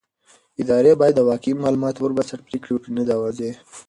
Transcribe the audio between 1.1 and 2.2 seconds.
د واقعي معلوماتو پر